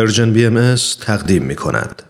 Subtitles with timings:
[0.00, 2.02] Persian BM تقدیم می کند.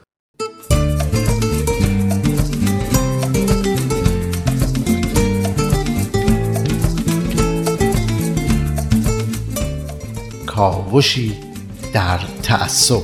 [10.47, 11.37] کاوشی
[11.93, 13.03] در تعصب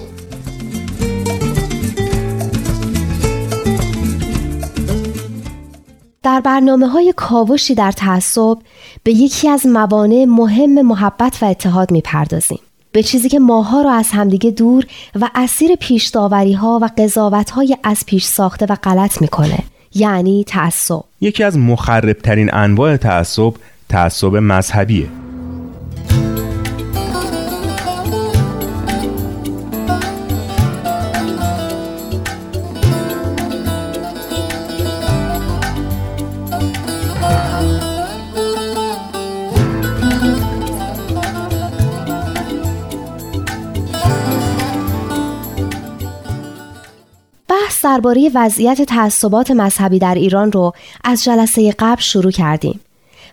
[6.22, 8.58] در برنامه های کاوشی در تعصب
[9.02, 12.60] به یکی از موانع مهم محبت و اتحاد می‌پردازیم.
[12.96, 14.84] به چیزی که ماها را از همدیگه دور
[15.20, 16.16] و اسیر پیش
[16.56, 19.58] ها و قضاوت های از پیش ساخته و غلط می‌کنه.
[19.94, 21.00] یعنی تعصب.
[21.20, 23.52] یکی از مخربترین انواع تعصب
[23.88, 25.06] تعصب مذهبیه.
[47.84, 50.72] درباره وضعیت تعصبات مذهبی در ایران رو
[51.04, 52.80] از جلسه قبل شروع کردیم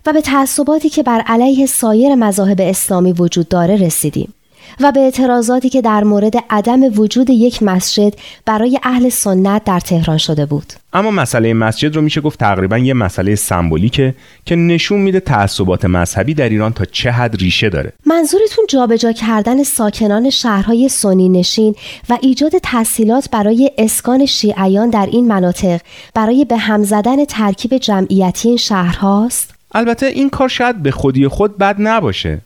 [0.06, 4.34] و به تعصباتی که بر علیه سایر مذاهب اسلامی وجود داره رسیدیم.
[4.80, 10.18] و به اعتراضاتی که در مورد عدم وجود یک مسجد برای اهل سنت در تهران
[10.18, 10.72] شده بود.
[10.92, 16.34] اما مسئله مسجد رو میشه گفت تقریبا یه مسئله سمبولیکه که نشون میده تعصبات مذهبی
[16.34, 17.92] در ایران تا چه حد ریشه داره.
[18.06, 21.74] منظورتون جابجا کردن ساکنان شهرهای سنی نشین
[22.08, 25.80] و ایجاد تحصیلات برای اسکان شیعیان در این مناطق
[26.14, 31.58] برای به هم زدن ترکیب جمعیتی این شهرهاست؟ البته این کار شاید به خودی خود
[31.58, 32.40] بد نباشه.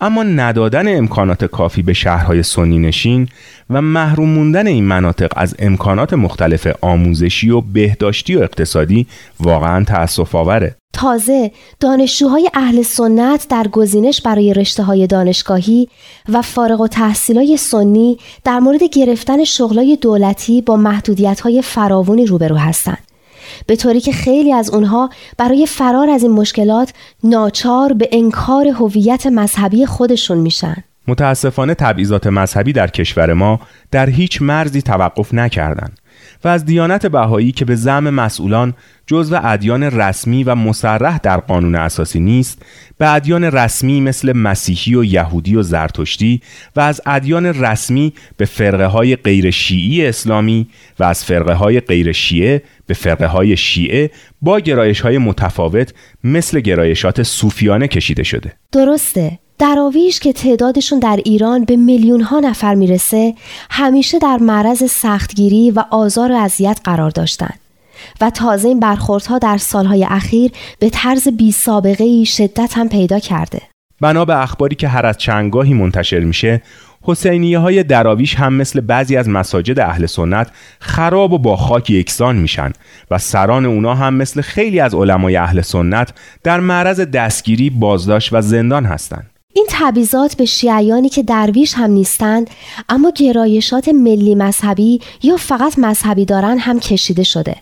[0.00, 3.28] اما ندادن امکانات کافی به شهرهای سنی نشین
[3.70, 9.06] و محروم موندن این مناطق از امکانات مختلف آموزشی و بهداشتی و اقتصادی
[9.40, 10.76] واقعا تأسف آوره.
[10.92, 15.88] تازه دانشجوهای اهل سنت در گزینش برای رشته های دانشگاهی
[16.28, 22.56] و فارغ و تحصیلای سنی در مورد گرفتن شغلای دولتی با محدودیت های فراوانی روبرو
[22.56, 23.07] هستند.
[23.66, 26.92] به طوری که خیلی از اونها برای فرار از این مشکلات
[27.24, 30.76] ناچار به انکار هویت مذهبی خودشون میشن.
[31.08, 33.60] متاسفانه تبعیضات مذهبی در کشور ما
[33.90, 35.98] در هیچ مرزی توقف نکردند
[36.44, 38.74] و از دیانت بهایی که به زم مسئولان
[39.06, 42.62] جزو ادیان رسمی و مصرح در قانون اساسی نیست
[42.98, 46.42] به ادیان رسمی مثل مسیحی و یهودی و زرتشتی
[46.76, 52.12] و از ادیان رسمی به فرقه های غیر شیعی اسلامی و از فرقه های غیر
[52.12, 54.10] شیعه به فرقه های شیعه
[54.42, 55.94] با گرایش های متفاوت
[56.24, 58.52] مثل گرایشات صوفیانه کشیده شده.
[58.72, 59.38] درسته.
[59.58, 63.34] دراویش که تعدادشون در ایران به میلیون ها نفر می‌رسه
[63.70, 67.58] همیشه در معرض سختگیری و آزار و اذیت قرار داشتند
[68.20, 73.18] و تازه این برخوردها در سالهای اخیر به طرز بی سابقه ای شدت هم پیدا
[73.18, 73.62] کرده.
[74.00, 76.62] بنا به اخباری که هر از چنگاهی منتشر میشه
[77.08, 82.36] حسینیه های دراویش هم مثل بعضی از مساجد اهل سنت خراب و با خاک یکسان
[82.36, 82.72] میشن
[83.10, 86.12] و سران اونا هم مثل خیلی از علمای اهل سنت
[86.44, 89.30] در معرض دستگیری بازداشت و زندان هستند.
[89.52, 92.50] این تبعیضات به شیعیانی که درویش هم نیستند
[92.88, 97.56] اما گرایشات ملی مذهبی یا فقط مذهبی دارن هم کشیده شده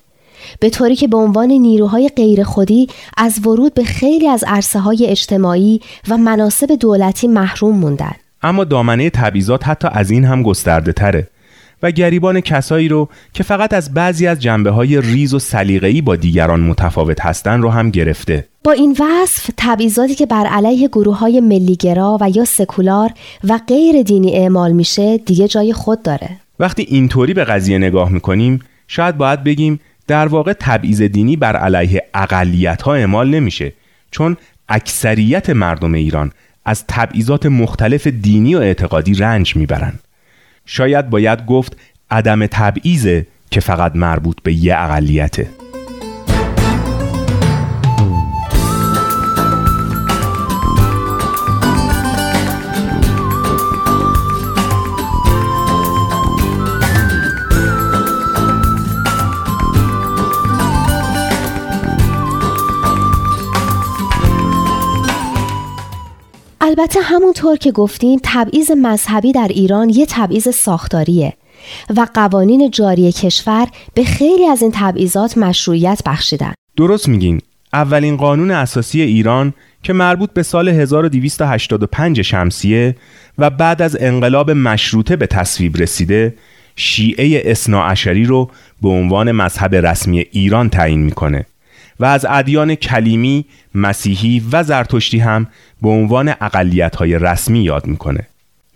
[0.60, 5.06] به طوری که به عنوان نیروهای غیر خودی از ورود به خیلی از عرصه های
[5.06, 8.14] اجتماعی و مناسب دولتی محروم موندن
[8.46, 11.28] اما دامنه تبعیضات حتی از این هم گسترده تره
[11.82, 16.16] و گریبان کسایی رو که فقط از بعضی از جنبه های ریز و سلیقه‌ای با
[16.16, 18.48] دیگران متفاوت هستند رو هم گرفته.
[18.64, 23.10] با این وصف تبعیضاتی که بر علیه گروه های ملیگرا و یا سکولار
[23.44, 26.30] و غیر دینی اعمال میشه دیگه جای خود داره.
[26.58, 32.02] وقتی اینطوری به قضیه نگاه می‌کنیم شاید باید بگیم در واقع تبعیض دینی بر علیه
[32.14, 33.72] اقلیت ها اعمال نمیشه
[34.10, 34.36] چون
[34.68, 36.32] اکثریت مردم ایران
[36.66, 40.00] از تبعیضات مختلف دینی و اعتقادی رنج می‌برند.
[40.66, 41.77] شاید باید گفت
[42.10, 45.49] عدم تبعیضه که فقط مربوط به یه اقلیته.
[66.78, 71.32] البته همونطور که گفتیم تبعیض مذهبی در ایران یه تبعیض ساختاریه
[71.96, 76.55] و قوانین جاری کشور به خیلی از این تبعیضات مشروعیت بخشیدن.
[76.76, 77.40] درست میگین.
[77.73, 82.96] اولین قانون اساسی ایران که مربوط به سال 1285 شمسیه
[83.38, 86.34] و بعد از انقلاب مشروطه به تصویب رسیده
[86.76, 88.50] شیعه اصناعشری رو
[88.82, 91.46] به عنوان مذهب رسمی ایران تعیین می‌کنه
[92.00, 93.44] و از ادیان کلیمی،
[93.75, 95.46] مسیحی و زرتشتی هم
[95.82, 96.34] به عنوان
[96.98, 98.26] های رسمی یاد می‌کنه.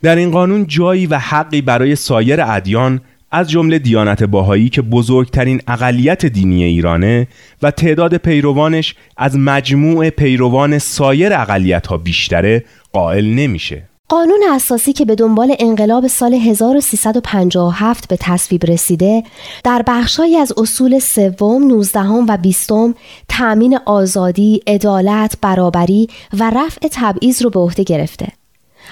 [0.03, 3.01] در این قانون جایی و حقی برای سایر ادیان
[3.31, 7.27] از جمله دیانت باهایی که بزرگترین اقلیت دینی ایرانه
[7.61, 13.83] و تعداد پیروانش از مجموع پیروان سایر اقلیت ها بیشتره قائل نمیشه.
[14.11, 19.23] قانون اساسی که به دنبال انقلاب سال 1357 به تصویب رسیده
[19.63, 22.95] در بخشهایی از اصول سوم، نوزدهم و بیستم
[23.29, 28.27] تأمین آزادی، عدالت، برابری و رفع تبعیض رو به عهده گرفته.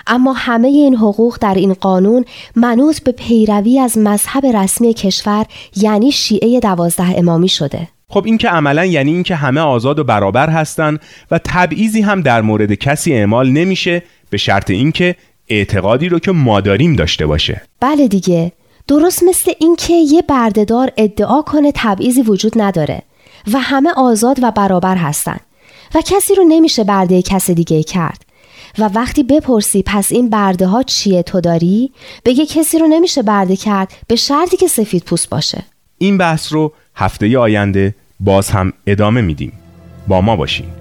[0.07, 2.25] اما همه این حقوق در این قانون
[2.55, 5.45] منوط به پیروی از مذهب رسمی کشور
[5.75, 7.87] یعنی شیعه دوازده امامی شده.
[8.09, 10.99] خب این که عملا یعنی اینکه همه آزاد و برابر هستند
[11.31, 15.15] و تبعیضی هم در مورد کسی اعمال نمیشه به شرط اینکه
[15.47, 17.61] اعتقادی رو که ما داریم داشته باشه.
[17.79, 18.51] بله دیگه.
[18.87, 23.01] درست مثل اینکه یه بردهدار ادعا کنه تبعیضی وجود نداره
[23.53, 25.37] و همه آزاد و برابر هستن
[25.95, 28.25] و کسی رو نمیشه برده کس دیگه کرد.
[28.79, 31.91] و وقتی بپرسی پس این برده ها چیه تو داری؟
[32.25, 35.63] بگه کسی رو نمیشه برده کرد به شرطی که سفید پوست باشه.
[35.99, 39.51] این بحث رو هفته آینده باز هم ادامه میدیم.
[40.07, 40.78] با ما باشیم